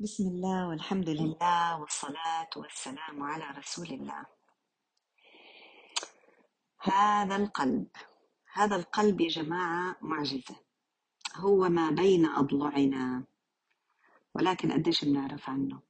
[0.00, 4.26] بسم الله والحمد لله والصلاة والسلام على رسول الله.
[6.80, 7.86] هذا القلب
[8.52, 10.56] هذا القلب يا جماعة معجزة.
[11.36, 13.24] هو ما بين أضلعنا
[14.34, 15.80] ولكن قديش بنعرف عنه؟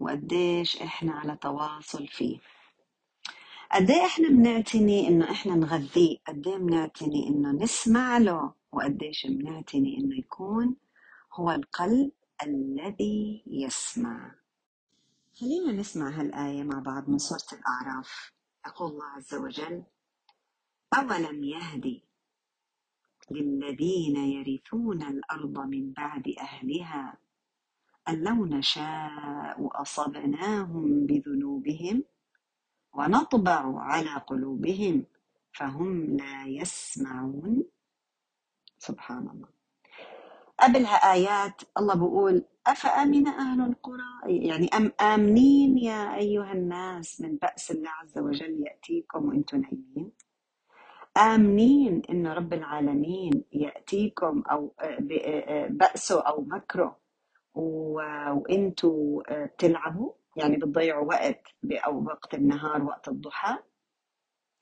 [0.00, 2.38] وقديش إحنا على تواصل فيه؟
[3.72, 9.98] قد إيه إحنا بنعتني إنه إحنا نغذيه قد إيه بنعتني إنه نسمع له؟ وقديش بنعتني
[9.98, 10.76] إنه يكون
[11.34, 12.10] هو القلب
[12.42, 14.34] الذي يسمع.
[15.40, 18.32] خلينا نسمع هالآية مع بعض من سورة الأعراف.
[18.66, 19.84] يقول الله عز وجل
[20.94, 22.04] أولم يهدي
[23.30, 27.18] للذين يرثون الأرض من بعد أهلها
[28.08, 32.04] أن لو نشاء أصبناهم بذنوبهم
[32.92, 35.06] ونطبع على قلوبهم
[35.52, 37.64] فهم لا يسمعون.
[38.78, 39.59] سبحان الله.
[40.62, 47.70] قبلها آيات الله بيقول أفأمن أهل القرى؟ يعني أم آمنين يا أيها الناس من بأس
[47.70, 50.12] الله عز وجل يأتيكم وأنتم نايمين؟
[51.16, 54.74] آمنين إن رب العالمين يأتيكم أو
[55.70, 56.98] بأسه أو مكره
[57.54, 63.56] و- وأنتوا بتلعبوا؟ يعني بتضيعوا وقت أو وقت النهار وقت الضحى؟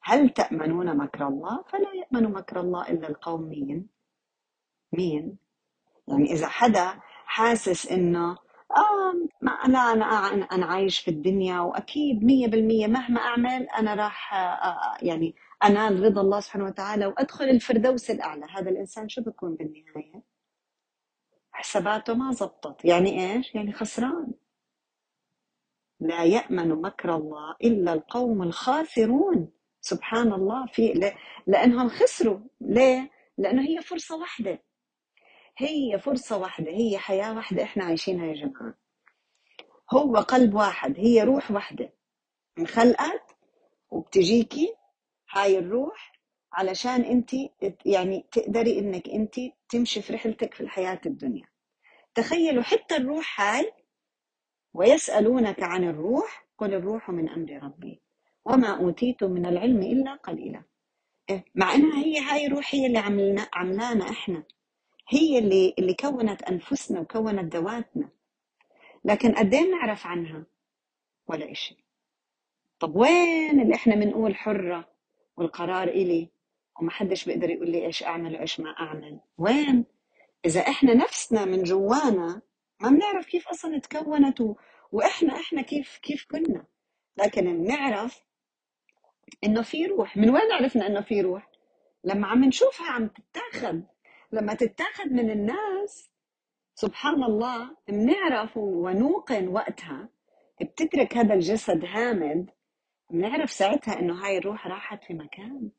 [0.03, 3.89] هل تأمنون مكر الله؟ فلا يأمن مكر الله إلا القوم مين؟
[4.93, 5.39] مين؟
[6.09, 8.31] يعني إذا حدا حاسس إنه
[8.77, 10.05] آه ما لا أنا
[10.53, 11.73] أنا عايش في الدنيا
[12.23, 17.45] مية بالمية مهما أعمل أنا راح آه، آه، يعني أنال رضا الله سبحانه وتعالى وأدخل
[17.45, 18.47] الفردوس الأعلى.
[18.51, 20.23] هذا الإنسان شو بيكون بالنهاية؟
[21.53, 22.85] حساباته ما زبطت.
[22.85, 24.33] يعني إيش؟ يعني خسران.
[26.01, 29.53] لا يأمن مكر الله إلا القوم الخاسرون.
[29.81, 31.13] سبحان الله في ل-
[31.47, 32.39] لأنهم خسروا.
[32.61, 34.63] ليه؟ لأنه هي فرصة واحدة.
[35.61, 38.75] هي فرصة واحدة هي حياة واحدة إحنا عايشينها يا جماعة.
[39.93, 41.93] هو قلب واحد هي روح واحدة.
[42.59, 43.37] انخلقت
[43.91, 44.75] وبتجيكي
[45.31, 46.13] هاي الروح
[46.53, 47.31] علشان انت
[47.87, 49.35] يعني تقدري إنك انت
[49.69, 51.49] تمشي في رحلتك في الحياة الدنيا.
[52.15, 53.73] تخيلوا حتى الروح هاي
[54.75, 58.03] ويسألونك عن الروح قل الروح من أمر ربي.
[58.45, 60.63] وما أوتيتم من العلم إلا قليلا.
[61.31, 64.45] إيه، مع إنها هي هاي الروح هي اللي عملنا عملانا إحنا.
[65.09, 68.09] هي اللي اللي كونت أنفسنا وكونت ذواتنا.
[69.05, 70.47] لكن قد إيه نعرف عنها؟
[71.27, 71.77] ولا إشي.
[72.81, 74.89] طب وين اللي إحنا بنقول حرة
[75.37, 76.29] والقرار إلي؟
[76.81, 79.21] وما حدش بيقدر يقول لي إيش أعمل وإيش ما أعمل.
[79.39, 79.85] وين؟
[80.45, 82.43] إذا إحنا نفسنا من جوانا
[82.81, 84.55] ما بنعرف كيف أصلا تكونت و...
[84.93, 86.67] وإحنا إحنا كيف كيف كنا.
[87.17, 88.25] لكن بنعرف
[89.45, 90.17] إنه في روح.
[90.17, 91.51] من وين عرفنا إنه في روح؟
[92.05, 93.85] لما عم نشوفها عم تتاخد
[94.33, 96.11] لما تتاخد من الناس
[96.75, 100.09] سبحان الله بنعرف ونوقن وقتها
[100.61, 102.51] بتترك هذا الجسد هامد
[103.11, 105.71] بنعرف ساعتها إنه هاي الروح راحت في مكان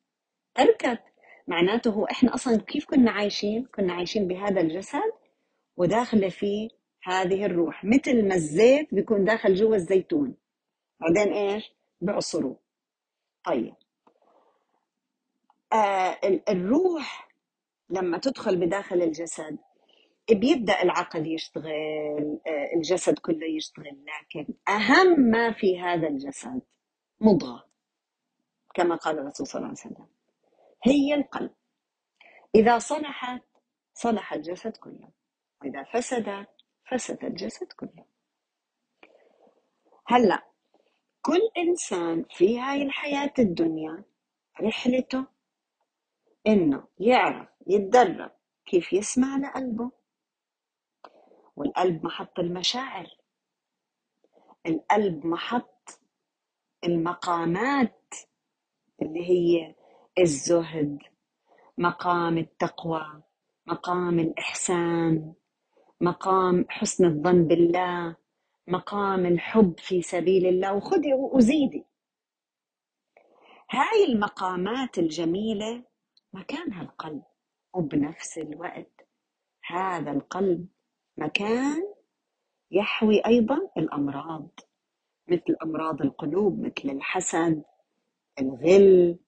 [0.55, 1.03] تركت
[1.47, 5.11] معناته هو إحنا أصلا كيف كنا عايشين؟ كنا عايشين بهذا الجسد
[5.77, 6.69] وداخلة فيه
[7.03, 7.85] هذه الروح.
[7.85, 10.35] مثل ما الزيت بيكون داخل جوا الزيتون.
[10.99, 12.59] بعدين إيش؟ بعصروه
[13.45, 13.73] طيب.
[15.73, 17.28] آه ال- الروح
[17.89, 19.57] لما تدخل بداخل الجسد
[20.31, 26.61] بيبدأ العقل يشتغل آه الجسد كله يشتغل لكن أهم ما في هذا الجسد
[27.21, 27.69] مضغة
[28.73, 30.07] كما قال الرسول صلى الله عليه وسلم
[30.83, 31.51] هي القلب.
[32.55, 33.41] إذا صلحت
[33.93, 35.09] صلح الجسد كله
[35.61, 36.49] وإذا فسدت
[36.91, 38.05] فسد الجسد كله.
[40.07, 40.43] هلأ
[41.21, 44.03] كل إنسان في هاي الحياة الدنيا
[44.61, 45.25] رحلته
[46.47, 48.31] إنه يعرف يتدرب
[48.65, 49.91] كيف يسمع لقلبه.
[51.55, 53.17] والقلب محط المشاعر.
[54.65, 55.99] القلب محط
[56.83, 58.13] المقامات
[59.01, 59.75] اللي هي
[60.19, 60.97] الزهد
[61.77, 63.23] مقام التقوى
[63.67, 65.33] مقام الإحسان
[66.01, 68.15] مقام حسن الظن بالله
[68.67, 70.73] مقام الحب في سبيل الله.
[70.73, 71.85] وخذي وزيدي.
[73.71, 75.83] هاي المقامات الجميلة
[76.33, 77.23] مكانها القلب.
[77.73, 79.07] وبنفس الوقت
[79.65, 80.67] هذا القلب
[81.17, 81.83] مكان
[82.71, 84.59] يحوي أيضا الأمراض
[85.27, 87.63] مثل أمراض القلوب مثل الحسد
[88.39, 89.19] الغل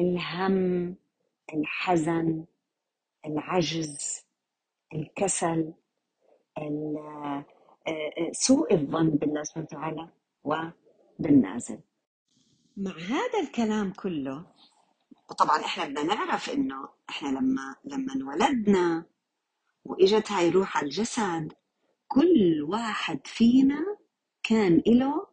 [0.00, 0.96] الهم
[1.54, 2.44] الحزن
[3.26, 4.24] العجز
[4.94, 5.72] الكسل
[6.58, 7.44] ال- آه،
[8.18, 10.08] آه، سوء الظن بالله سبحانه وتعالى
[10.44, 11.80] وبالنازل.
[12.76, 14.46] مع هذا الكلام كله
[15.30, 19.04] وطبعا إحنا بدنا نعرف إنه إحنا لما لما انولدنا
[19.84, 21.52] واجت هاي روح على الجسد
[22.08, 23.96] كل واحد فينا
[24.42, 25.26] كان له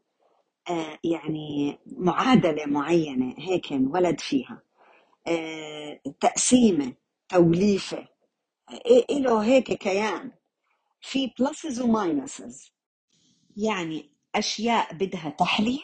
[0.69, 4.61] آه، يعني معادلة معينة هيك انولد فيها.
[5.27, 6.93] آه، تقسيمة
[7.29, 8.07] توليفة
[8.85, 10.31] إيه له هيك كيان.
[11.01, 12.71] في pluses و minuses
[13.57, 15.83] يعني أشياء بدها تحلية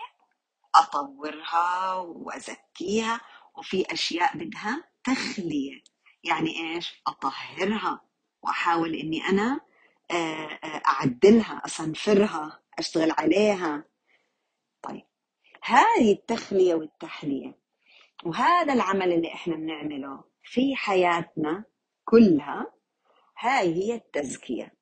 [0.75, 3.21] أطورها وأزكيها.
[3.57, 5.81] وفي أشياء بدها تخلية.
[6.23, 8.01] يعني إيش؟ أطهرها
[8.43, 9.61] وأحاول إني أنا
[10.11, 13.85] آه، آه، أعدلها أصنفرها أشتغل عليها.
[14.81, 15.03] طيب
[15.63, 17.59] هذه التخلية والتحلية
[18.25, 21.63] وهذا العمل اللي إحنا بنعمله في حياتنا
[22.05, 22.73] كلها
[23.39, 24.73] هاي هي التزكية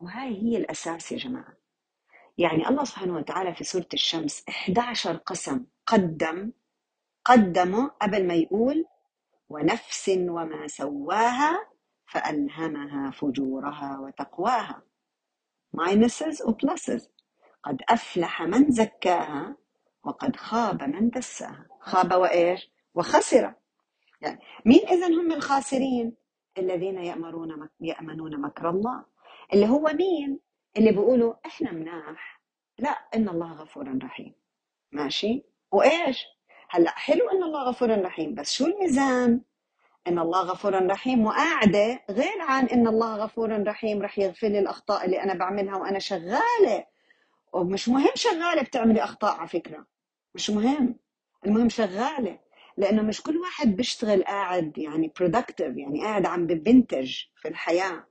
[0.00, 1.56] وهاي هي الأساس يا جماعة.
[2.38, 6.52] يعني الله سبحانه وتعالى في سورة الشمس 11 قسم قدم
[7.24, 8.84] قدمه قبل ما يقول
[9.48, 11.68] ونفس وما سواها
[12.06, 14.82] فألهمها فجورها وتقواها.
[15.76, 17.08] Minuses و pluses.
[17.64, 19.56] قد أفلح من زكاها
[20.04, 21.66] وقد خاب من دساها.
[21.80, 23.54] خاب وإيش؟ وخسر.
[24.20, 26.16] يعني مين إذا هم الخاسرين؟
[26.58, 27.68] الذين يأمرون.
[27.80, 29.04] يأمنون مكر الله.
[29.52, 30.40] اللي هو مين؟
[30.76, 32.42] اللي بيقولوا إحنا مناح.
[32.78, 34.34] لا إن الله غفور رحيم.
[34.92, 36.26] ماشي؟ وإيش؟
[36.74, 39.40] هلا حلو إن الله غفور رحيم بس شو الميزان؟
[40.08, 45.04] إن الله غفور رحيم وقاعدة غير عن إن الله غفور رحيم رح يغفر لي الأخطاء
[45.04, 46.84] اللي أنا بعملها وأنا شغالة.
[47.52, 49.86] ومش مهم شغالة بتعملي أخطاء على فكرة
[50.34, 50.96] مش مهم
[51.46, 52.38] المهم شغالة
[52.76, 58.06] لأنه مش كل واحد بيشتغل قاعد يعني productive يعني قاعد عم ببنتج في الحياة.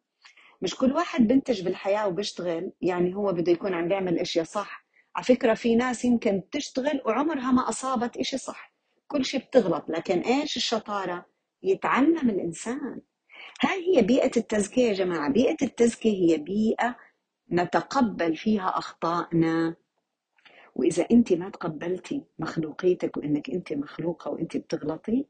[0.62, 4.81] مش كل واحد بنتج بالحياة وبيشتغل يعني هو بده يكون عم بيعمل أشياء صح.
[5.16, 8.74] على فكرة في ناس يمكن تشتغل وعمرها ما أصابت إشي صح.
[9.08, 11.26] كل شيء بتغلط لكن إيش الشطارة؟
[11.64, 13.02] يتعلم الإنسان.
[13.64, 15.30] هاي هي بيئة التزكية يا جماعة.
[15.30, 16.96] بيئة التزكية هي بيئة
[17.52, 19.76] نتقبل فيها أخطائنا.
[20.76, 25.26] وإذا أنت ما تقبلتي مخلوقيتك وإنك أنت مخلوقة وأنت بتغلطي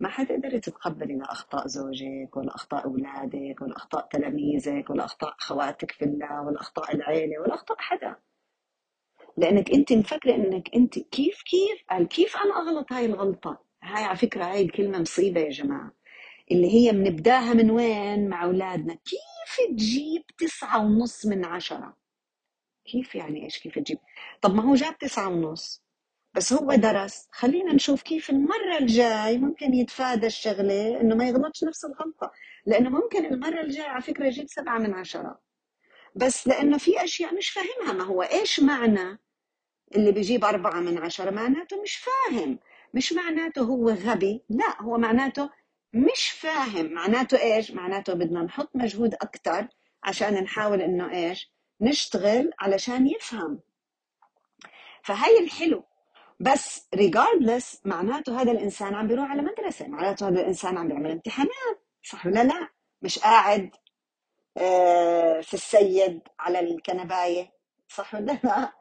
[0.00, 5.90] ما حتقدري تتقبلي لا أخطاء زوجك ولا أخطاء أولادك ولا أخطاء تلاميذك ولا أخطاء أخواتك
[5.90, 8.16] في الله ولا أخطاء العيلة ولا أخطاء حدا.
[9.36, 14.16] لأنك أنت مفكرة إنك أنت كيف كيف قال كيف أنا أغلط هاي الغلطة؟ هاي على
[14.16, 15.92] فكرة هاي الكلمة مصيبة يا جماعة.
[16.50, 18.94] اللي هي بنبداها من وين؟ مع أولادنا.
[18.94, 21.96] كيف تجيب تسعة ونص من عشرة؟
[22.92, 23.98] كيف يعني إيش كيف تجيب؟
[24.42, 25.82] طب ما هو جاب تسعة ونص
[26.34, 27.28] بس هو درس.
[27.32, 32.32] خلينا نشوف كيف المرة الجاي ممكن يتفادى الشغلة إنه ما يغلطش نفس الغلطة.
[32.66, 35.40] لأنه ممكن المرة الجاي على فكرة يجيب سبعة من عشرة.
[36.14, 37.92] بس لأنه في أشياء مش فاهمها.
[37.92, 39.20] ما هو إيش معنى
[39.96, 42.58] اللي بيجيب أربعة من عشرة؟ معناته مش فاهم.
[42.94, 44.44] مش معناته هو غبي.
[44.48, 45.50] لا هو معناته
[45.94, 46.92] مش فاهم.
[46.92, 49.68] معناته إيش؟ معناته بدنا نحط مجهود أكتر
[50.04, 53.60] عشان نحاول إنه إيش؟ نشتغل علشان يفهم.
[55.04, 55.84] فهي الحلو.
[56.40, 59.88] بس regardless معناته هذا الإنسان عم بيروح على مدرسة.
[59.88, 61.84] معناته هذا الإنسان عم بيعمل امتحانات.
[62.02, 62.68] صح ولا لا؟
[63.02, 63.70] مش قاعد
[65.42, 67.52] في السيد على الكنباية
[67.88, 68.72] صح ولا لا؟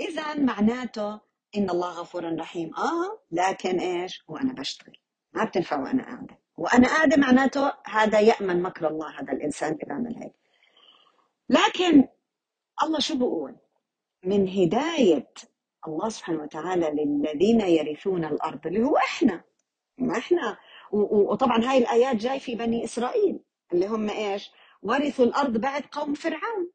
[0.00, 1.20] إذا معناته
[1.56, 2.74] إن الله غفور رحيم.
[2.74, 4.98] آه لكن إيش؟ وأنا بشتغل.
[5.32, 6.38] ما بتنفع وأنا قاعدة.
[6.56, 10.34] وأنا قاعدة معناته هذا يأمن مكر الله هذا الإنسان اللي بيعمل هيك.
[11.48, 12.08] لكن
[12.82, 13.56] الله شو بقول
[14.24, 15.32] من هداية
[15.86, 19.44] الله سبحانه وتعالى للذين يرثون الأرض اللي هو إحنا.
[19.98, 20.56] ما إحنا.
[20.92, 23.40] وطبعا هاي الآيات جاي في بني إسرائيل
[23.72, 24.52] اللي هم إيش؟
[24.86, 26.70] ورثوا الأرض بعد قوم فرعون.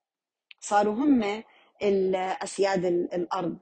[0.60, 1.24] صاروا هم
[1.84, 3.58] ال- أسياد ال- الأرض.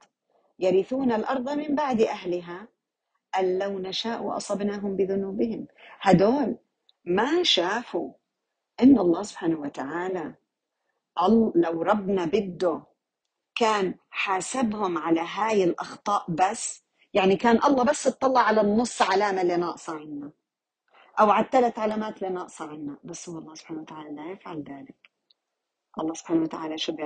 [0.58, 2.68] يرثون الأرض من بعد أهلها
[3.38, 5.66] أن لو نشاء أصبناهم بذنوبهم.
[6.00, 6.58] هدول
[7.04, 8.12] ما شافوا
[8.82, 10.34] إن الله سبحانه وتعالى
[11.20, 12.82] أل- لو ربنا بده
[13.54, 19.56] كان حاسبهم على هاي الأخطاء بس يعني كان الله بس اطلع على النص علامة اللي
[19.56, 20.32] ناقصة عنا.
[21.20, 25.10] أو على الثلاث علامات اللي ناقصة عنا بس هو الله سبحانه وتعالى لا يفعل ذلك.
[25.98, 26.96] الله سبحانه وتعالى شو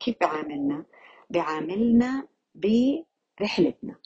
[0.00, 0.84] كيف بيعاملنا؟
[1.30, 3.96] بيعاملنا برحلتنا.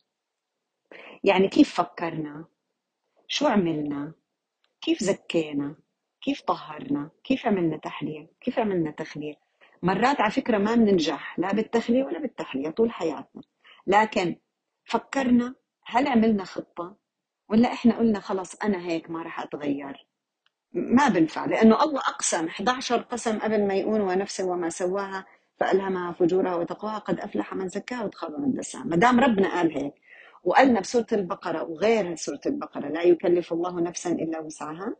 [1.24, 2.44] يعني كيف فكرنا؟
[3.28, 4.12] شو عملنا؟
[4.80, 5.76] كيف زكينا؟
[6.20, 9.34] كيف طهرنا؟ كيف عملنا تحلية كيف عملنا تخلية
[9.82, 13.42] مرات على فكرة ما بننجح لا بالتخلية ولا بالتحلية طول حياتنا.
[13.86, 14.36] لكن
[14.84, 16.96] فكرنا هل عملنا خطة؟
[17.48, 20.06] ولا إحنا قلنا خلص أنا هيك ما راح أتغير؟
[20.72, 25.26] ما بنفع لأنه الله أقسم 11 قسم قبل ما يقول ونفس وما سواها
[25.60, 28.84] فالهمها فجورها وتقواها قد أفلح من زكاها وخاب من دساها.
[28.84, 29.94] ما دام ربنا قال هيك
[30.44, 34.96] وقالنا بسورة البقرة وغير سورة البقرة لا يكلف الله نفسا إلا وسعها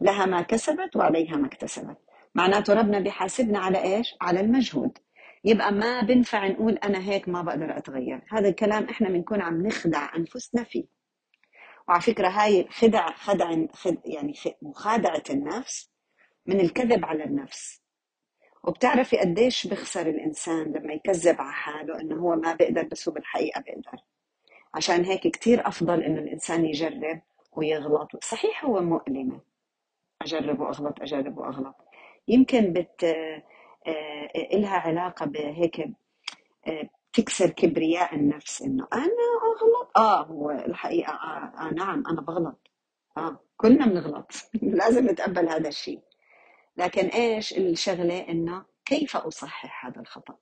[0.00, 1.96] لها ما كسبت وعليها ما اكتسبت.
[2.34, 4.98] معناته ربنا بيحاسبنا على إيش؟ على المجهود.
[5.44, 8.22] يبقى ما بنفع نقول أنا هيك ما بقدر أتغير.
[8.30, 10.97] هذا الكلام إحنا بنكون عم نخدع أنفسنا فيه.
[11.88, 15.90] وعلى فكرة هاي خدع خدع خد يعني مخادعة النفس
[16.46, 17.82] من الكذب على النفس.
[18.64, 23.60] وبتعرفي قديش بخسر الإنسان لما يكذب على حاله إنه هو ما بيقدر بس هو بالحقيقة
[23.60, 24.02] بيقدر.
[24.74, 27.20] عشان هيك كتير أفضل إنه الإنسان يجرب
[27.52, 28.24] ويغلط.
[28.24, 29.40] صحيح هو مؤلمة.
[30.22, 31.74] أجرب وأغلط أجرب وأغلط.
[32.28, 33.42] يمكن بت آه،
[34.52, 35.80] إلها علاقة بهيك
[36.66, 39.04] آه، تكسر كبرياء النفس إنه أنا
[39.48, 42.70] أغلط؟ آه هو الحقيقة آه, آه نعم أنا بغلط.
[43.16, 44.32] آه كلنا بنغلط.
[44.62, 46.00] لازم نتقبل هذا الشيء.
[46.76, 50.34] لكن إيش الشغلة؟ إنه كيف أصحح هذا الخطأ؟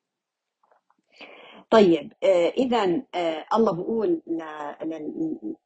[1.71, 4.23] طيب آه اذا آه الله بيقول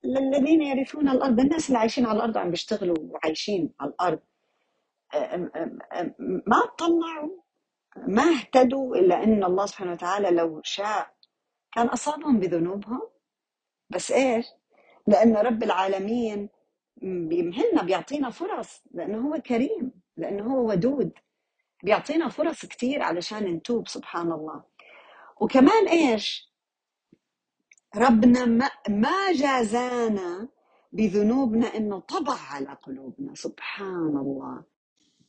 [0.04, 4.20] للذين يرثون الأرض الناس اللي عايشين على الأرض عم بيشتغلوا وعايشين على الأرض
[5.14, 5.36] آه
[6.46, 7.30] ما طلعوا
[7.96, 11.14] ما اهتدوا إلا أن الله سبحانه وتعالى لو شاء
[11.72, 13.02] كان أصابهم بذنوبهم.
[13.90, 14.46] بس إيش؟
[15.06, 16.48] لأن رب العالمين
[17.02, 21.12] بيمهلنا بيعطينا فرص لأنه هو كريم لأنه هو ودود.
[21.82, 24.62] بيعطينا فرص كتير علشان نتوب سبحان الله.
[25.40, 26.50] وكمان إيش؟
[27.96, 28.44] ربنا
[28.88, 30.48] ما, جازانا
[30.92, 34.64] بذنوبنا إنه طبع على قلوبنا سبحان الله.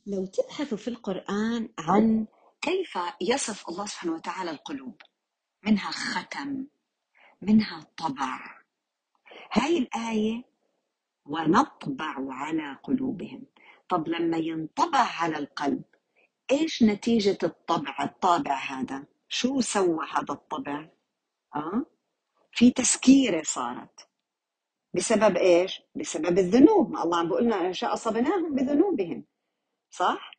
[0.05, 2.25] لو تبحثوا في القرآن عن
[2.61, 5.01] كيف يصف الله سبحانه وتعالى القلوب؟
[5.63, 6.67] منها ختم
[7.41, 8.61] منها طبع
[9.51, 10.43] هاي الآية
[11.25, 13.45] ونطبع على قلوبهم.
[13.89, 15.83] طب لما ينطبع على القلب
[16.51, 20.89] إيش نتيجة الطبع الطابع هذا؟ شو سوى هذا الطبع؟
[21.55, 21.85] أه؟
[22.51, 24.09] في تسكيرة صارت.
[24.93, 26.91] بسبب إيش؟ بسبب الذنوب.
[26.91, 29.25] ما الله عم بيقول لنا إن شاء اصبناهم بذنوبهم
[29.89, 30.30] صح؟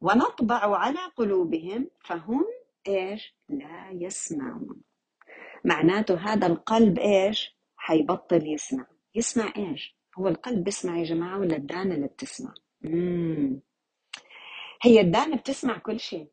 [0.00, 2.44] ونطبع على قلوبهم فهم
[2.88, 4.82] إيش؟ لا يسمعون.
[5.64, 8.86] معناته هذا القلب إيش؟ حيبطل يسمع.
[9.14, 13.60] يسمع إيش؟ هو القلب بيسمع يا جماعة ولا الدانة اللي بتسمع؟ مم.
[14.82, 16.28] هي الدانة بتسمع كل شيء.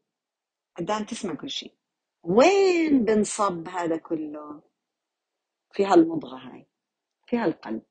[0.79, 1.73] الدانة تسمع كل شيء.
[2.23, 4.61] وين بنصب هذا كله؟
[5.71, 6.67] في هالمضغة هاي
[7.27, 7.81] في هالقلب.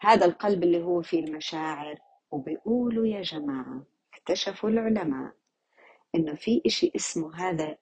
[0.00, 1.98] هذا القلب اللي هو فيه المشاعر
[2.30, 3.86] وبيقولوا يا جماعة
[4.28, 5.34] اكتشفوا العلماء
[6.14, 7.78] إنه في إشي اسمه هذا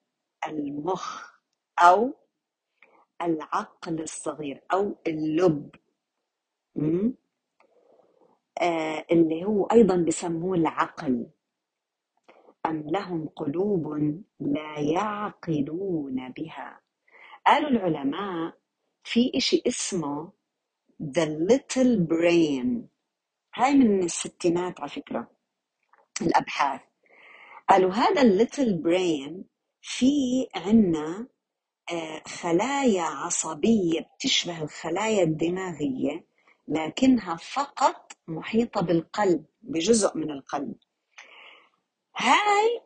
[0.48, 1.30] المخ
[1.78, 2.14] أو
[3.22, 5.74] العقل الصغير أو اللب.
[8.62, 11.26] آه اللي هو أيضا بسموه العقل.
[12.66, 13.94] أم لهم قلوب
[14.40, 16.80] لا يعقلون بها.
[17.46, 18.58] قالوا العلماء
[19.04, 20.32] في إشي اسمه
[21.02, 22.86] the little brain.
[23.54, 25.35] هاي من الستينات على فكرة.
[26.22, 26.80] الأبحاث.
[27.68, 29.44] قالوا هذا الليتل برين
[29.80, 31.28] في عنا
[31.92, 36.26] آه، خلايا عصبية بتشبه الخلايا الدماغية
[36.68, 40.74] لكنها فقط محيطة بالقلب بجزء من القلب.
[42.16, 42.82] هاي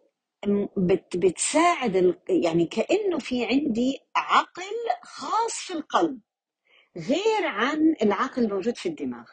[0.77, 4.73] بت بتساعد يعني كأنه في عندي عقل
[5.03, 6.21] خاص في القلب
[6.97, 9.25] غير عن العقل الموجود في الدماغ.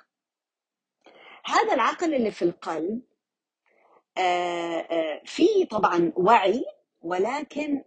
[1.46, 3.02] هذا العقل اللي في القلب
[5.26, 6.66] في طبعا وعي
[7.02, 7.84] ولكن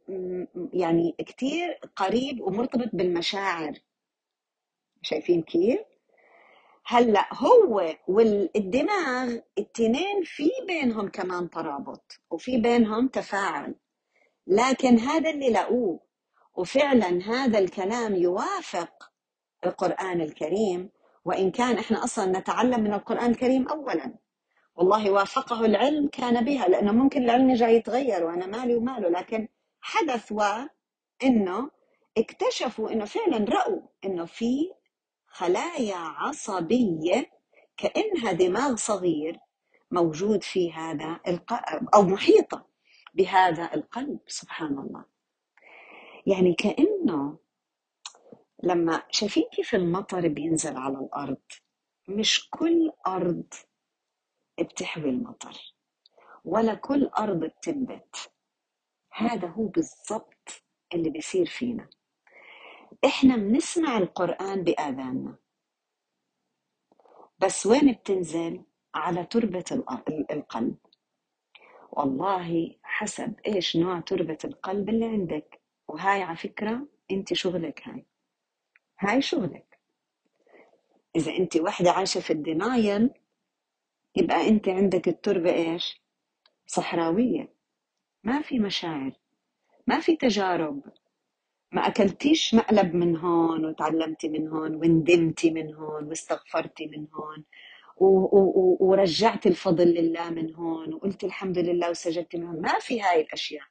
[0.73, 3.73] يعني كثير قريب ومرتبط بالمشاعر.
[5.03, 5.81] شايفين كيف؟
[6.87, 13.75] هلأ هو والدماغ التنين في بينهم كمان ترابط وفي بينهم تفاعل.
[14.47, 16.01] لكن هذا اللي لقوه
[16.55, 19.11] وفعلا هذا الكلام يوافق
[19.67, 20.91] القرآن الكريم.
[21.25, 24.15] وإن كان إحنا أصلا نتعلم من القرآن الكريم أولا.
[24.81, 29.09] والله وافقه العلم كان بها لأنه ممكن العلم جاي يتغير وأنا مالي وماله.
[29.09, 29.49] لكن
[29.81, 31.71] حدث وإنه
[32.19, 34.73] اكتشفوا إنه فعلا رأوا إنه في
[35.27, 37.31] خلايا عصبية
[37.77, 39.39] كأنها دماغ صغير
[39.91, 42.67] موجود في هذا القلب أو محيطة
[43.15, 45.05] بهذا القلب سبحان الله.
[46.27, 47.39] يعني كأنه
[48.63, 51.43] لما شايفين كيف المطر بينزل على الأرض
[52.09, 53.55] مش كل أرض
[54.71, 55.75] بتحوي المطر.
[56.45, 58.33] ولا كل أرض بتنبت.
[59.13, 60.63] هذا هو بالضبط
[60.95, 61.89] اللي بيصير فينا.
[63.05, 65.37] إحنا بنسمع القرآن بآذاننا.
[67.39, 69.65] بس وين بتنزل؟ على تربة
[70.31, 70.77] القلب.
[71.93, 75.61] والله حسب إيش نوع تربة القلب اللي عندك.
[75.89, 78.07] وهاي على فكرة أنت شغلك هاي.
[79.01, 79.79] هاي شغلك.
[81.17, 83.11] إذا أنت وحدة عايشة في الدينايل
[84.17, 86.03] يبقى أنت عندك التربة إيش؟
[86.67, 87.55] صحراوية.
[88.25, 89.13] ما في مشاعر
[89.87, 90.83] ما في تجارب.
[91.73, 97.45] ما أكلتيش مقلب من هون وتعلمتي من هون وندمتي من هون واستغفرتي من هون
[97.97, 98.07] و-
[98.39, 102.61] و- و- ورجعتي الفضل لله من هون وقلتي الحمد لله وسجدتي من هون.
[102.61, 103.65] ما في هاي الأشياء.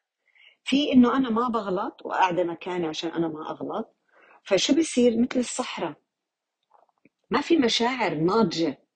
[0.63, 3.95] في إنه أنا ما بغلط وقاعدة مكاني عشان أنا ما أغلط
[4.43, 5.95] فشو بصير مثل الصحراء.
[7.31, 8.88] ما في مشاعر ناضجة.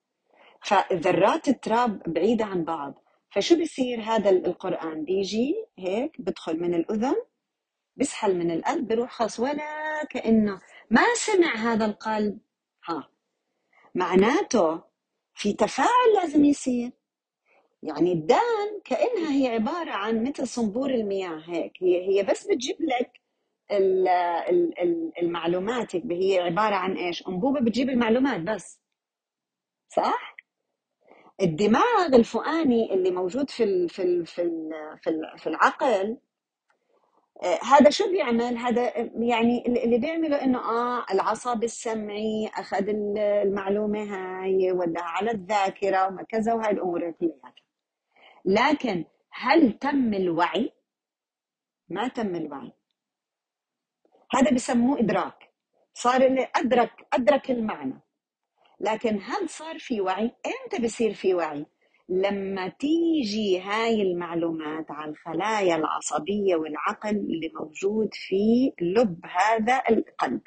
[0.63, 3.03] فذرات التراب بعيدة عن بعض.
[3.31, 7.15] فشو بصير هذا القرآن بيجي هيك بدخل من الأذن
[7.95, 12.39] بيسحل من القلب بيروح خاص ولا كأنه ما سمع هذا القلب.
[12.89, 13.09] ها.
[13.95, 14.81] معناته
[15.35, 16.91] في تفاعل لازم يصير.
[17.83, 21.73] يعني الدان كأنها هي عبارة عن مثل صنبور المياه هيك.
[21.83, 23.11] هي هي بس بتجيب لك
[23.71, 24.07] ال-
[24.49, 28.79] ال- ال- المعلومات هي عبارة عن إيش؟ أنبوبة بتجيب المعلومات بس.
[29.89, 30.32] صح؟
[31.43, 36.17] الدماغ الفؤاني اللي موجود في ال في ال في ال في في العقل
[37.43, 44.03] آه، هذا شو بيعمل؟ هذا يعني اللي بيعمله إنه آه العصب السمعي أخذ ال- المعلومة
[44.03, 47.53] هاي وداها على الذاكرة وما كذا وهاي الأمور كلياتها.
[48.45, 50.71] لكن هل تم الوعي؟
[51.89, 52.71] ما تم الوعي.
[54.35, 55.49] هذا بسموه إدراك.
[55.93, 58.02] صار اللي أدرك أدرك المعنى.
[58.79, 61.65] لكن هل صار في وعي؟ إمتى بصير في وعي؟
[62.09, 70.41] لما تيجي هاي المعلومات على الخلايا العصبية والعقل اللي موجود في لب هذا القلب.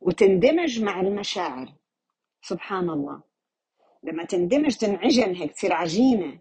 [0.00, 1.66] وتندمج مع المشاعر.
[2.42, 3.22] سبحان الله.
[4.02, 6.40] لما تندمج تنعجن هيك تصير عجينة.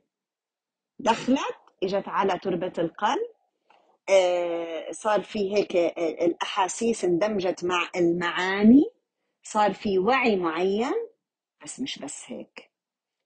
[0.99, 1.39] دخلت
[1.83, 3.33] إجت على تربة القلب.
[4.09, 8.83] آه، صار في هيك آه، الأحاسيس اندمجت مع المعاني.
[9.43, 10.93] صار في وعي معين؟
[11.63, 12.71] بس مش بس هيك.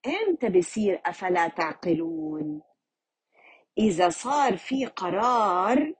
[0.07, 2.61] إمتى بصير أفلا تعقلون.
[3.77, 5.93] إذا صار في قرار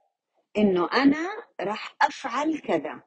[0.58, 1.28] إنه أنا
[1.60, 3.02] راح أفعل كذا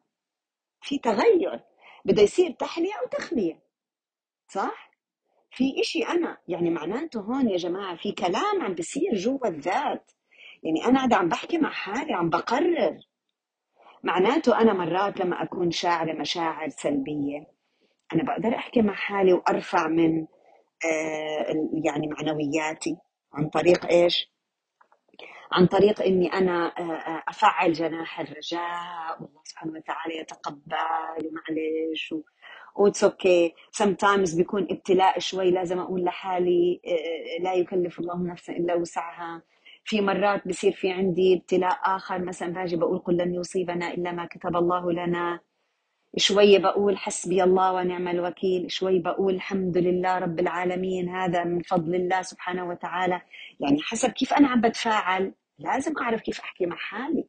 [0.81, 1.63] في تغير.
[2.05, 3.61] بده يصير تحلية أو تخلية
[4.47, 4.91] صح؟
[5.51, 10.11] في إشي أنا يعني معناته هون يا جماعة في كلام عم بصير جوا الذات.
[10.63, 12.99] يعني أنا قاعدة عم بحكي مع حالي عم بقرر.
[14.03, 17.47] معناته أنا مرات لما أكون شاعرة مشاعر سلبية
[18.13, 20.27] أنا بقدر أحكي مع حالي وأرفع من
[20.85, 22.97] آه، يعني معنوياتي.
[23.33, 24.31] عن طريق إيش؟
[25.51, 32.21] عن طريق إني أنا آه، آه، أفعل جناح الرجاء والله سبحانه وتعالى يتقبل ومعلش و
[32.75, 36.81] it's okay sometimes بيكون ابتلاء شوي لازم أقول لحالي
[37.41, 39.41] لا يكلف الله نفسا إلا وسعها.
[39.83, 44.25] في مرات بصير في عندي ابتلاء آخر مثلا باجي بقول قل لن يصيبنا إلا ما
[44.25, 45.39] كتب الله لنا.
[46.17, 51.95] شوي بقول حسبي الله ونعم الوكيل شوي بقول الحمد لله رب العالمين هذا من فضل
[51.95, 53.21] الله سبحانه وتعالى.
[53.59, 57.27] يعني حسب كيف أنا عم بتفاعل لازم أعرف كيف أحكي مع حالي.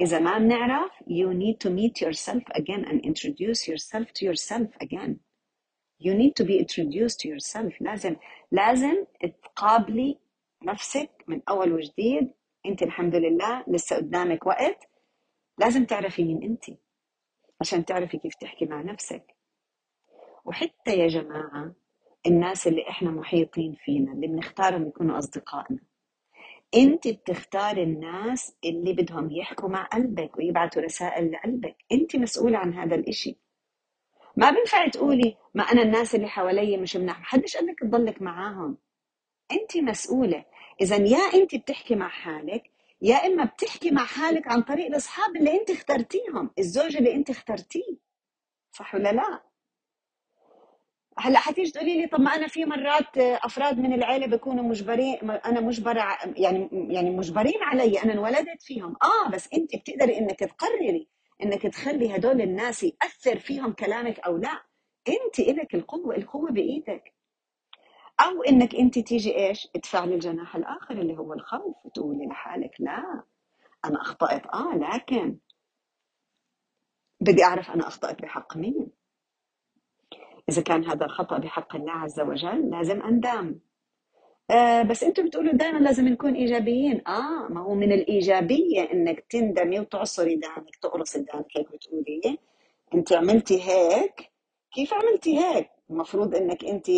[0.00, 5.16] إذا ما بنعرف you need to meet yourself again and introduce yourself to yourself again.
[5.98, 7.72] You need to be introduced to yourself.
[7.80, 8.16] لازم
[8.52, 9.04] لازم
[9.42, 10.18] تقابلي
[10.66, 12.32] نفسك من أول وجديد.
[12.66, 14.88] أنت الحمد لله لسه قدامك وقت.
[15.58, 16.64] لازم تعرفي مين أنت
[17.60, 19.36] عشان تعرفي كيف تحكي مع نفسك.
[20.44, 21.74] وحتى يا جماعة
[22.26, 25.78] الناس اللي إحنا محيطين فينا اللي بنختارهم يكونوا أصدقائنا.
[26.74, 31.76] أنت بتختاري الناس اللي بدهم يحكوا مع قلبك ويبعتوا رسائل لقلبك.
[31.92, 33.38] أنت مسؤولة عن هذا الإشي.
[34.36, 38.78] ما بينفع تقولي ما أنا الناس اللي حوالي مش مناح محدش قال لك تضلك معاهم.
[39.52, 40.44] أنت مسؤولة.
[40.80, 42.70] اذا يا أنت بتحكي مع حالك
[43.02, 47.96] يا إما بتحكي مع حالك عن طريق الأصحاب اللي أنت اخترتيهم الزوج اللي أنت اخترتيه.
[48.72, 49.42] صح ولا لا؟
[51.18, 55.60] هلأ حتيجي تقولي لي طب ما أنا في مرات أفراد من العيلة بيكونوا مجبرين أنا
[55.60, 58.96] مجبرة يعني يعني مجبرين علي أنا انولدت فيهم.
[59.02, 61.08] آه بس أنت بتقدري إنك تقرري
[61.42, 64.62] إنك تخلي هدول الناس يأثر فيهم كلامك أو لا.
[65.08, 67.15] أنت إلك القوة القوة بإيدك.
[68.20, 73.22] أو إنك أنت تيجي إيش؟ تفعلي الجناح الآخر اللي هو الخوف وتقولي لحالك لا
[73.84, 74.46] أنا أخطأت.
[74.46, 75.36] آه لكن
[77.20, 78.88] بدي أعرف أنا أخطأت بحق مين.
[80.48, 83.58] إذا كان هذا الخطأ بحق الله عز وجل لازم أندم.
[84.50, 87.02] آه بس أنتم بتقولوا دائما لازم نكون إيجابيين.
[87.08, 92.38] آه ما هو من الإيجابية إنك تندمي وتعصري دانك تقرصي دانك هيك بتقولي
[92.94, 94.30] أنت عملتي هيك؟
[94.72, 96.90] كيف عملتي هيك؟ المفروض إنك أنت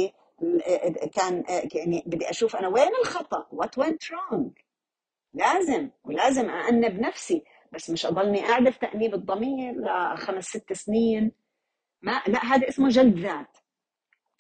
[1.14, 4.62] كان يعني بدي أشوف أنا وين الخطأ؟ What went wrong
[5.35, 7.44] لازم ولازم أأنب نفسي.
[7.72, 9.74] بس مش أضلني قاعدة في تأنيب الضمير
[10.14, 11.33] لخمس ست سنين.
[12.03, 13.59] ما لا هذا اسمه جلد ذات.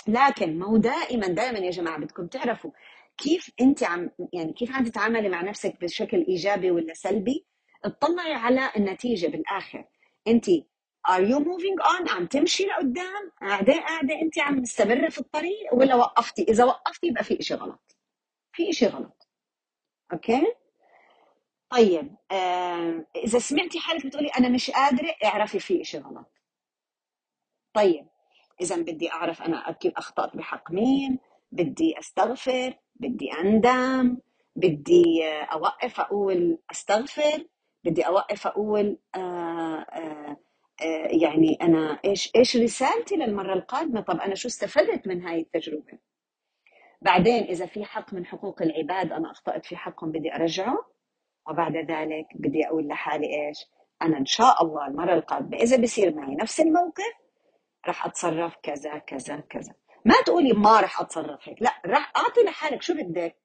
[0.08, 2.70] لكن ما هو دائما دائما يا جماعة بدكم تعرفوا
[3.18, 7.46] كيف أنت عم يعني كيف عم تتعاملي مع نفسك بشكل إيجابي ولا سلبي؟
[7.84, 9.84] اطلعي على النتيجة بالآخر.
[10.28, 10.46] أنت
[11.08, 12.08] are you moving on?
[12.10, 14.14] عم تمشي لقدام؟ قاعدة قاعدة.
[14.22, 17.96] أنت عم مستمرة في الطريق ولا وقفتي؟ إذا وقفتي يبقى في شيء غلط.
[18.52, 19.28] في شيء غلط.
[20.12, 20.46] أوكي؟
[21.70, 22.16] طيب
[23.16, 26.32] إذا سمعتي حالك بتقولي أنا مش قادرة اعرفي في شيء غلط.
[27.74, 28.06] طيب
[28.60, 31.18] إذا بدي أعرف أنا أكيد أخطأت بحق مين
[31.52, 34.18] بدي أستغفر بدي أندم
[34.56, 37.46] بدي آه، أوقف أقول أستغفر
[37.84, 40.07] بدي أوقف أقول آه آه
[41.22, 45.98] يعني أنا إيش إيش رسالتي للمرة القادمة؟ طب أنا شو استفدت من هاي التجربة؟
[47.02, 50.78] بعدين إذا في حق من حقوق العباد أنا أخطأت في حقهم بدي أرجعه.
[51.48, 53.66] وبعد ذلك بدي أقول لحالي إيش؟
[54.02, 57.14] أنا إن شاء الله المرة القادمة إذا بصير معي نفس الموقف
[57.88, 59.74] رح أتصرف كذا كذا كذا.
[60.04, 63.36] ما تقولي ما رح أتصرف هيك لا رح أعطي لحالك شو بدك.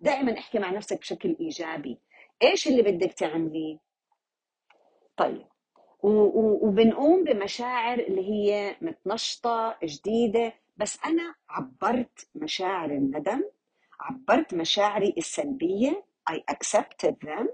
[0.00, 2.00] دائما احكي مع نفسك بشكل إيجابي.
[2.42, 3.78] إيش اللي بدك تعمليه
[5.16, 5.49] طيب
[6.02, 10.52] وبنقوم بمشاعر اللي هي متنشطة جديدة.
[10.76, 13.42] بس أنا عبرت مشاعر الندم
[14.00, 16.04] عبرت مشاعري السلبية.
[16.30, 17.46] I accepted them.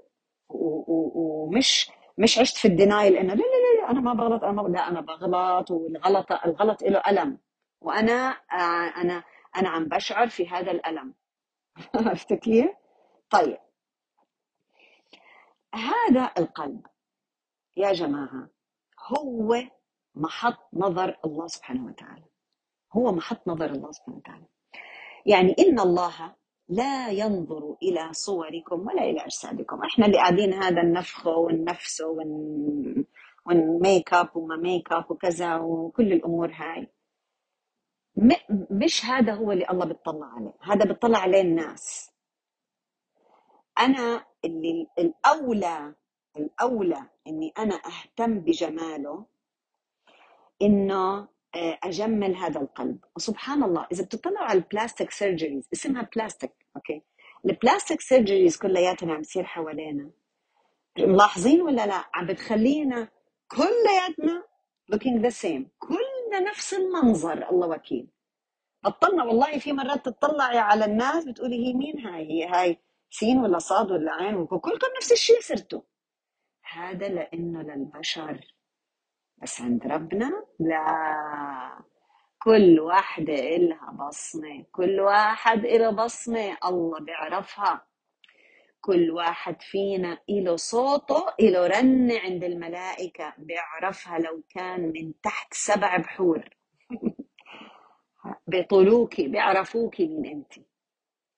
[0.48, 4.68] ومش مش عشت في الدينايل إنه لا لا لا أنا ما بغلط أنا ما.
[4.68, 5.70] لا أنا بغلط.
[5.70, 7.38] والغلط الغلط له ألم.
[7.80, 8.36] وأنا
[8.96, 9.24] أنا
[9.56, 11.14] أنا عم بشعر في هذا الألم.
[11.94, 12.70] عرفت كيف؟
[13.30, 13.58] طيب.
[15.74, 16.86] هذا القلب.
[17.76, 18.50] يا جماعة
[19.08, 19.56] هو
[20.14, 22.24] محط نظر الله سبحانه وتعالى.
[22.92, 24.46] هو محط نظر الله سبحانه وتعالى.
[25.26, 26.34] يعني إن الله
[26.68, 29.82] لا ينظر إلى صوركم ولا إلى أجسادكم.
[29.84, 33.06] إحنا اللي قاعدين هذا النفخ والنفس ون...
[33.46, 36.88] وال make up وما make up وكذا وكل الأمور هاي.
[38.70, 40.54] مش هذا هو اللي الله بيطلع عليه.
[40.62, 42.10] هذا بيطلع عليه الناس.
[43.78, 45.94] أنا اللي الأولى
[46.38, 49.26] الأولى إني أنا أهتم بجماله
[50.62, 52.98] إنه آه، أجمل هذا القلب.
[53.16, 57.02] وسبحان الله إذا بتطلعوا على البلاستيك surgeries اسمها plastic okay
[57.46, 60.10] ال plastic surgeries كلياتها عم تصير حوالينا.
[60.98, 63.08] ملاحظين ولا لا؟ عم بتخلينا
[63.50, 64.44] كلياتنا
[64.92, 65.62] looking the same.
[65.78, 68.08] كلنا نفس المنظر الله وكيل.
[68.84, 72.78] بتطلع والله في مرات تطلعي على الناس بتقولي هي مين هاي؟ هي هاي
[73.10, 75.80] سين ولا صاد ولا عين؟ وكلكم نفس الشيء صرتوا.
[76.72, 78.40] هذا لأنه للبشر
[79.42, 81.84] بس عند ربنا لا.
[82.42, 87.86] كل واحدة إلها بصمة كل واحد إله بصمة الله بيعرفها.
[88.80, 95.96] كل واحد فينا إله صوته إله رنة عند الملائكة بيعرفها لو كان من تحت سبع
[95.96, 96.44] بحور.
[98.48, 100.52] بيطلوكي بيعرفوكي مين أنت.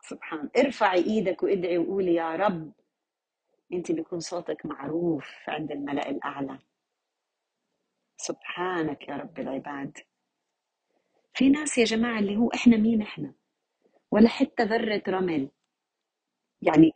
[0.03, 2.73] سبحان ارفعي إيدك وادعي وقولي يا رب
[3.73, 6.59] أنت بيكون صوتك معروف عند الملأ الأعلى.
[8.17, 9.99] سبحانك يا رب العباد.
[11.35, 13.35] في ناس يا جماعة اللي هو إحنا مين إحنا؟
[14.11, 15.51] ولا حتى ذرة رمل.
[16.63, 16.93] يعني.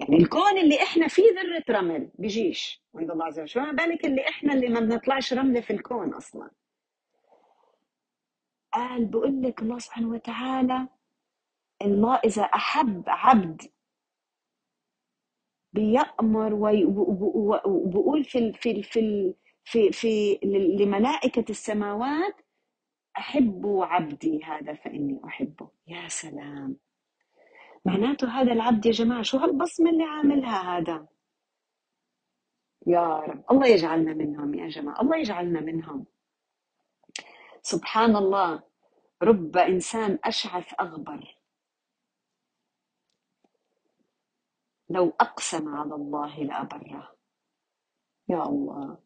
[0.00, 3.60] يعني الكون اللي إحنا فيه ذرة رمل بيجيش عند الله عز وجل.
[3.60, 6.50] ما بالك اللي إحنا اللي ما بنطلعش رملة في الكون أصلا.
[8.72, 10.88] قال بقول لك الله سبحانه وتعالى
[11.82, 13.62] الله إذا أحب عبد
[15.72, 16.54] بيأمر
[17.64, 20.38] وبقول في في في في في
[20.78, 22.40] لملائكة السماوات
[23.18, 25.68] أحبوا عبدي هذا فإني أحبه.
[25.86, 26.76] يا سلام.
[27.84, 31.06] معناته هذا العبد يا جماعة شو هالبصمة اللي عاملها هذا؟
[32.86, 33.44] يا رب.
[33.50, 35.00] الله يجعلنا منهم يا جماعة.
[35.00, 36.06] الله يجعلنا منهم.
[37.62, 38.62] سبحان الله.
[39.22, 41.36] رب إنسان أشعث أغبر.
[44.92, 47.12] لو أقسم على الله لأبره.
[48.28, 48.98] يا الله.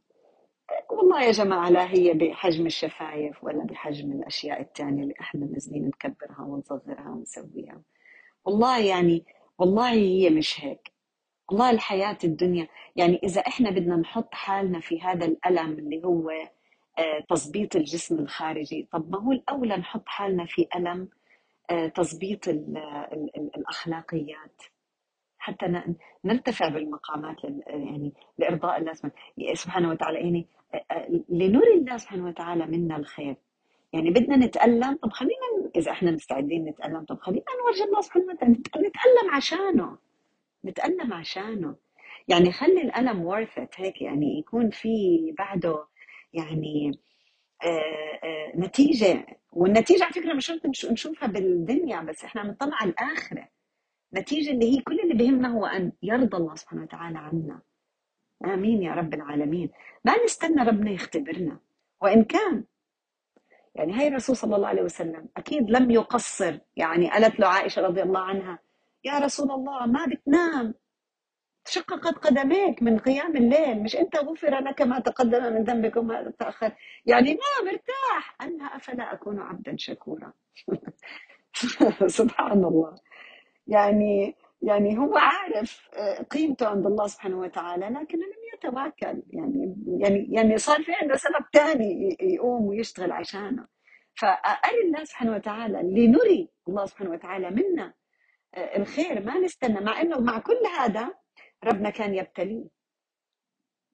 [0.91, 6.41] والله يا جماعة لا هي بحجم الشفايف ولا بحجم الأشياء التانية اللي إحنا نازلين نكبرها
[6.43, 7.83] ونصغرها ونسويها.
[8.45, 9.25] والله يعني
[9.59, 10.93] والله هي مش هيك.
[11.51, 16.31] والله الحياة الدنيا يعني إذا إحنا بدنا نحط حالنا في هذا الألم اللي هو
[16.99, 21.09] آه، تظبيط الجسم الخارجي طب ما هو الأولى نحط حالنا في ألم
[21.71, 22.77] آه، تظبيط ال-
[23.13, 24.63] ال- ال- الأخلاقيات.
[25.47, 25.83] حتى
[26.25, 28.93] نرتفع بالمقامات يعني لإرضاء الله
[29.55, 30.19] سبحانه وتعالى.
[30.19, 30.47] يعني
[31.29, 33.37] لنري الله سبحانه وتعالى منا الخير.
[33.93, 34.97] يعني بدنا نتألم.
[34.97, 37.05] طب خلينا إذا إحنا مستعدين نتألم.
[37.05, 38.53] طب خلينا نورجي الله سبحانه وتعالى.
[38.53, 39.99] نت- نتألم عشانه.
[40.65, 41.77] نتألم عشانه.
[42.29, 43.69] يعني خلي الألم it.
[43.77, 44.89] هيك يعني يكون في
[45.39, 45.85] بعده
[46.33, 46.99] يعني
[48.57, 49.27] نتيجة.
[49.53, 53.49] والنتيجة على فكرة مش شرط نش- نشوفها بالدنيا بس إحنا عم نطلع على الآخرة.
[54.17, 57.61] نتيجة اللي هي كل اللي بهمنا هو أن يرضى الله سبحانه وتعالى عنا.
[58.45, 59.71] آمين يا رب العالمين.
[60.05, 61.59] ما نستنى ربنا يختبرنا.
[62.03, 62.65] وإن كان
[63.75, 66.59] يعني هاي الرسول صلى الله عليه وسلم أكيد لم يقصر.
[66.77, 68.59] يعني قالت له عائشة رضي الله عنها
[69.05, 70.75] يا رسول الله ما بتنام.
[71.65, 73.83] تشققت قدميك من قيام الليل.
[73.83, 76.73] مش أنت غفر لك ما تقدم من ذنبك وما تأخر.
[77.07, 80.33] يعني نام ارتاح أنا أفلا أكون عبدا شكورا؟
[82.07, 82.97] سبحان الله.
[83.67, 90.29] يعني يعني هو عارف آه، قيمته عند الله سبحانه وتعالى لكن لم يتواكل يعني يعني
[90.31, 93.67] يعني صار في عنده سبب ثاني يقوم ويشتغل عشانه.
[94.15, 97.95] فأري الله سبحانه وتعالى لنري الله سبحانه وتعالى منا
[98.55, 101.15] آه، الخير ما نستنى مع إنه مع كل هذا
[101.65, 102.65] ربنا كان يبتليه.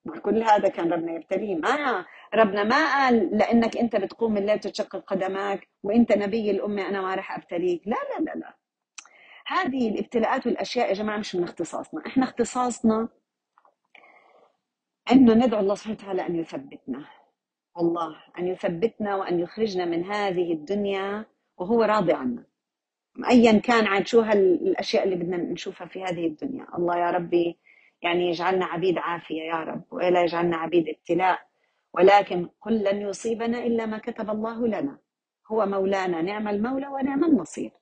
[0.05, 1.57] مع كل هذا كان ربنا يبتليه.
[1.57, 2.05] ما
[2.35, 7.37] ربنا ما قال لأنك أنت بتقوم الليل تشقق قدماك وأنت نبي الأمة أنا ما راح
[7.39, 7.83] أبتليك.
[7.87, 8.62] لا لا لا لا.
[9.47, 12.07] هذه الابتلاءات والأشياء يا جماعة مش من اختصاصنا.
[12.07, 13.09] إحنا اختصاصنا
[15.13, 17.05] انه ندعو الله سبحانه وتعالى أن يثبتنا.
[17.77, 21.27] والله أن يثبتنا وأن يخرجنا من هذه الدنيا
[21.57, 22.45] وهو راضي عنا.
[23.31, 26.67] ايا كان عاد شو هالأشياء اللي بدنا نشوفها في هذه الدنيا.
[26.79, 27.59] الله يا ربي
[28.03, 31.41] يعني يجعلنا عبيد عافية يا رب ولا يجعلنا عبيد ابتلاء.
[31.95, 34.99] ولكن قل لن يصيبنا إلا ما كتب الله لنا.
[35.47, 37.82] هو مولانا نعم المولى ونعم النصير.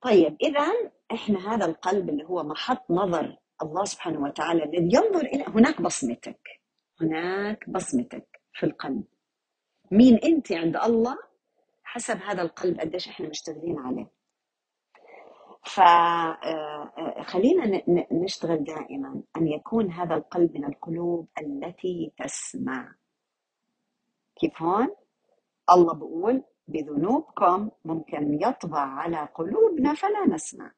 [0.00, 0.72] طيب اذا
[1.12, 6.60] إحنا هذا القلب اللي هو محط نظر الله سبحانه وتعالى الذي ينظر إلى هناك بصمتك
[7.00, 9.04] هناك بصمتك في القلب.
[9.90, 11.18] مين أنت عند الله
[11.84, 14.10] حسب هذا القلب قديش إحنا مشتغلين عليه.
[17.24, 17.82] فخلينا
[18.12, 22.94] نشتغل دائما أن يكون هذا القلب من القلوب التي تسمع.
[24.36, 24.88] كيف هون؟
[25.70, 30.72] الله بقول بذنوبكم ممكن يطبع على قلوبنا فلا نسمع.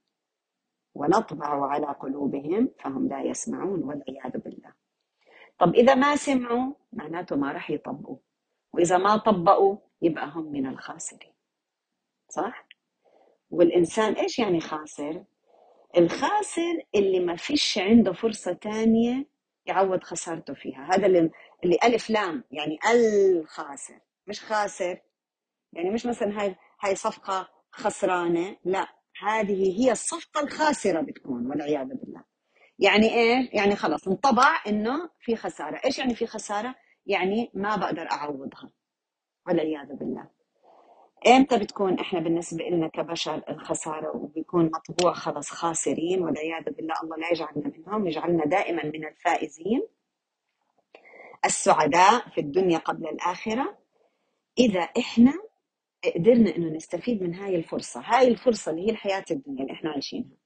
[0.94, 4.72] ونطبع على قلوبهم فهم لا يسمعون والعياذ بالله.
[5.58, 8.16] طب إذا ما سمعوا معناته ما راح يطبقوا.
[8.72, 11.32] وإذا ما طبقوا يبقى هم من الخاسرين.
[12.28, 12.66] صح؟
[13.50, 15.24] والإنسان إيش يعني خاسر؟
[15.96, 19.26] الخاسر اللي ما فيش عنده فرصة تانية
[19.66, 20.88] يعوض خسارته فيها.
[20.94, 21.30] هذا اللي,
[21.64, 23.98] اللي ألف لام يعني الخاسر.
[24.26, 25.00] مش خاسر.
[25.72, 28.88] يعني مش مثلا هاي هاي صفقة خسرانة لا.
[29.22, 32.24] هذه هي الصفقة الخاسرة بتكون والعياذ بالله.
[32.78, 35.80] يعني إيه؟ يعني خلص انطبع إنه في خسارة.
[35.84, 36.74] إيش يعني في خسارة؟
[37.06, 38.70] يعني ما بقدر أعوضها
[39.46, 40.28] والعياذ بالله.
[41.26, 47.32] إمتى بتكون إحنا بالنسبة لنا كبشر الخسارة وبيكون مطبوع خلص خاسرين والعياذ بالله الله لا
[47.32, 49.82] يجعلنا منهم يجعلنا دائما من الفائزين؟
[51.44, 53.78] السعداء في الدنيا قبل الآخرة.
[54.58, 55.34] إذا إحنا
[56.04, 58.00] قدرنا إنه نستفيد من هاي الفرصة.
[58.04, 60.36] هاي الفرصة اللي هي الحياة الدنيا اللي إحنا عايشينها.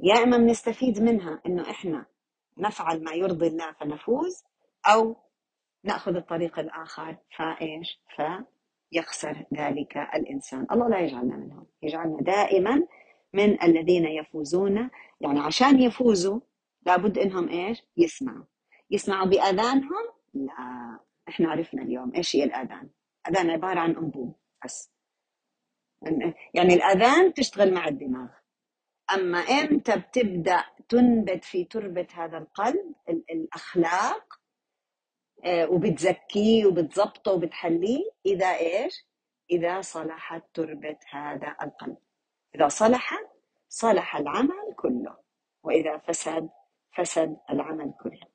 [0.00, 2.06] يا إما بنستفيد منها إنه إحنا
[2.58, 4.44] نفعل ما يرضي الله فنفوز
[4.86, 5.16] أو
[5.84, 10.66] نأخذ الطريق الآخر فإيش؟ فيخسر ذلك الإنسان.
[10.72, 11.66] الله لا يجعلنا منهم.
[11.82, 12.86] يجعلنا دائما
[13.32, 14.90] من الذين يفوزون.
[15.20, 16.40] يعني عشان يفوزوا
[16.86, 18.44] لابد إنهم إيش؟ يسمعوا.
[18.90, 20.98] يسمعوا بأذانهم؟ لا.
[21.28, 22.88] إحنا عرفنا اليوم إيش هي الأذان.
[23.28, 24.36] اذان عبارة عن أنبوب.
[24.64, 24.90] بس.
[26.54, 28.28] يعني الأذان تشتغل مع الدماغ.
[29.14, 34.40] أما إمتى بتبدأ تنبت في تربة هذا القلب الأخلاق
[35.44, 39.06] آه، وبتزكيه وبتظبطه وبتحليه؟ إذا إيش؟
[39.50, 41.96] إذا صلحت تربة هذا القلب.
[42.54, 43.26] إذا صلحت
[43.68, 45.16] صلح العمل كله.
[45.62, 46.48] وإذا فسد
[46.96, 48.26] فسد العمل كله.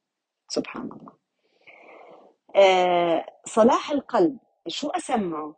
[0.47, 1.13] سبحان الله.
[2.55, 4.37] آه، صلاح القلب
[4.67, 5.55] شو اسمعه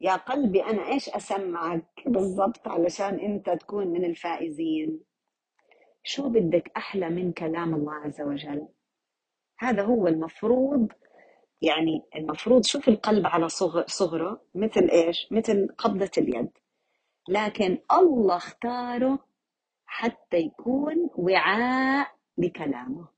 [0.00, 5.00] يا قلبي أنا إيش أسمعك؟ بالضبط علشان أنت تكون من الفائزين.
[6.02, 8.68] شو بدك أحلى من كلام الله عز وجل؟
[9.58, 10.92] هذا هو المفروض
[11.62, 16.50] يعني المفروض شوف القلب على صغر صغره مثل إيش؟ مثل قبضة اليد.
[17.28, 19.18] لكن الله اختاره
[19.86, 23.08] حتى يكون وعاء لكلامه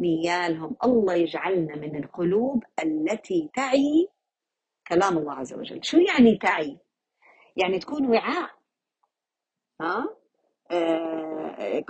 [0.00, 4.08] نيالهم الله يجعلنا من القلوب التي تعي
[4.88, 5.84] كلام الله عز وجل.
[5.84, 6.78] شو يعني تعي؟
[7.56, 8.50] يعني تكون وعاء.
[9.80, 10.16] ها؟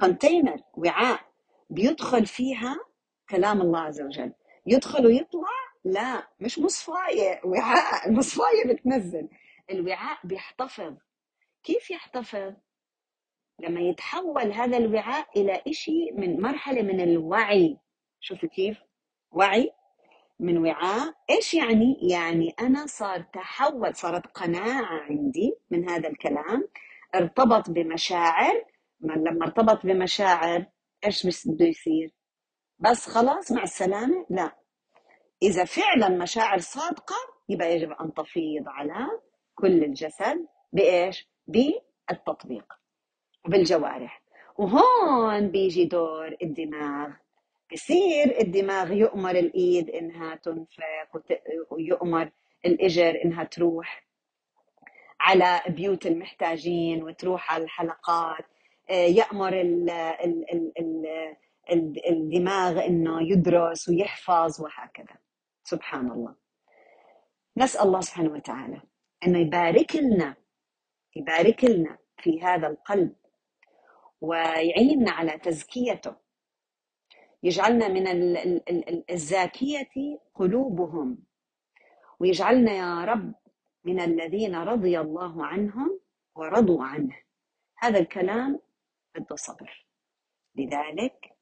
[0.00, 1.20] كونتينر آه وعاء.
[1.70, 2.76] بيدخل فيها
[3.30, 4.32] كلام الله عز وجل.
[4.66, 5.48] يدخل ويطلع؟
[5.84, 8.08] لا مش مصفاية وعاء.
[8.08, 9.28] المصفاية بتنزل.
[9.70, 10.96] الوعاء بيحتفظ.
[11.62, 12.54] كيف يحتفظ؟
[13.60, 17.78] لما يتحول هذا الوعاء إلى إشي من مرحلة من الوعي.
[18.20, 18.78] شوفوا كيف.
[19.30, 19.70] وعي
[20.40, 21.14] من وعاء.
[21.30, 26.68] إيش يعني؟ يعني أنا صار تحول صارت قناعة عندي من هذا الكلام
[27.14, 28.64] ارتبط بمشاعر.
[29.00, 30.66] ما لما ارتبط بمشاعر
[31.06, 32.14] إيش بده يصير؟
[32.78, 34.56] بس خلاص مع السلامة؟ لا.
[35.42, 37.16] إذا فعلا مشاعر صادقة
[37.48, 39.06] يبقى يجب أن تفيض على
[39.54, 40.46] كل الجسد.
[40.72, 42.72] بإيش؟ بالتطبيق
[43.48, 44.22] بالجوارح.
[44.58, 47.08] وهون بيجي دور الدماغ.
[47.72, 51.22] بصير الدماغ يؤمر الإيد إنها تنفق
[51.70, 52.30] ويؤمر
[52.66, 54.04] الإجر إنها تروح
[55.20, 58.44] على بيوت المحتاجين وتروح على الحلقات.
[58.90, 61.06] آه، يأمر ال ال ال ال
[61.72, 65.16] ال- الدماغ إنه يدرس ويحفظ وهكذا.
[65.64, 66.34] سبحان الله.
[67.56, 68.80] نسأل الله سبحانه وتعالى
[69.26, 70.36] إنه يبارك لنا
[71.16, 73.14] يبارك لنا في هذا القلب
[74.20, 76.27] ويعيننا على تزكيته.
[77.42, 79.88] يجعلنا من ال- ال- ال- الزاكية
[80.34, 81.18] قلوبهم.
[82.20, 83.34] ويجعلنا يا رب
[83.84, 86.00] من الذين رضي الله عنهم
[86.36, 87.16] ورضوا عنه.
[87.78, 88.60] هذا الكلام
[89.14, 89.86] بده صبر.
[90.56, 91.32] لذلك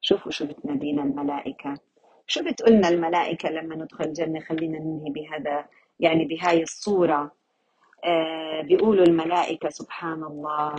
[0.00, 1.78] شوفوا شو بتنادينا الملائكة.
[2.26, 5.68] شو بتقولنا الملائكة لما ندخل الجنة؟ خلينا ننهي بهذا
[6.00, 7.36] يعني بهاي الصورة.
[8.04, 10.74] آه بيقولوا الملائكة سبحان الله.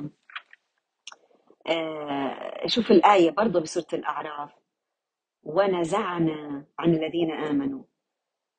[2.66, 4.52] شوف الآية برضه بسورة الأعراف.
[5.44, 7.84] ونزعنا عن الذين آمنوا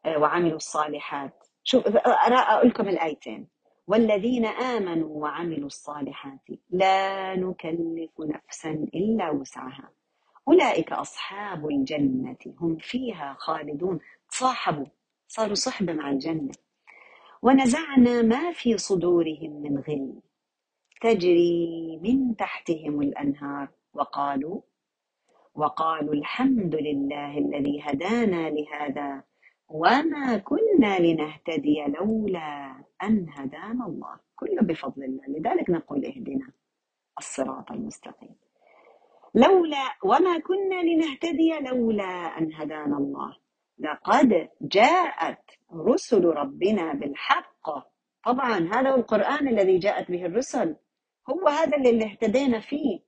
[0.05, 1.44] آه، وعملوا الصالحات.
[1.62, 3.49] شوف أقول لكم الآيتين.
[3.87, 6.40] والذين آمنوا وعملوا الصالحات
[6.71, 9.90] لا نكلف نفسا إلا وسعها.
[10.49, 13.99] أولئك أصحاب الجنة هم فيها خالدون.
[14.31, 14.87] تصاحبوا
[15.29, 16.53] صاروا صحبة مع الجنة.
[17.42, 20.21] ونزعنا ما في صدورهم من غل.
[21.00, 23.68] تجري من تحتهم الأنهار.
[23.94, 24.61] وقالوا
[25.54, 29.22] وقالوا الحمد لله الذي هدانا لهذا
[29.68, 34.20] وما كنا لنهتدي لولا أن هدانا الله.
[34.37, 35.24] كله بفضل الله.
[35.28, 36.52] لذلك نقول اهدنا
[37.18, 38.37] الصراط المستقيم.
[39.34, 43.37] لولا وما كنا لنهتدي لولا أن هدانا الله.
[43.78, 47.66] لقد جاءت رسل ربنا بالحق.
[48.24, 50.76] طبعا هذا هو القرآن الذي جاءت به الرسل.
[51.30, 53.00] هو هذا اللي اهتدينا فيه.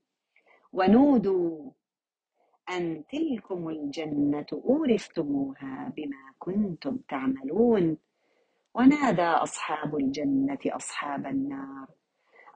[0.72, 1.70] ونودوا
[2.70, 7.98] أن تلكم الجنة أورثتموها بما كنتم تعملون.
[8.74, 11.86] ونادى أصحاب الجنة أصحاب النار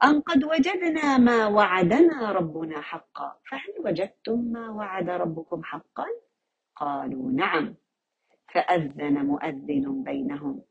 [0.04, 3.36] أن قد وجدنا ما وعدنا ربنا حقا.
[3.50, 6.06] فهل وجدتم ما وعد ربكم حقا؟
[6.76, 7.74] قالوا نعم.
[8.52, 10.62] فأذن مؤذن بينهم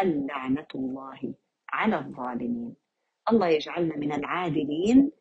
[0.00, 1.34] اللعنة الله
[1.68, 2.85] على الظالمين.
[3.30, 5.12] الله يجعلنا من العادلين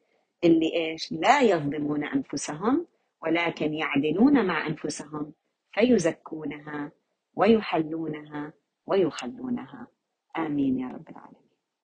[0.44, 2.88] اللي إيش؟ لا يظلمون أنفسهم
[3.22, 5.34] ولكن يعدلون مع أنفسهم
[5.72, 6.92] فيزكونها
[7.34, 8.54] ويحلونها
[8.88, 9.88] ويخلونها.
[10.38, 11.45] آمين يا رب العالمين.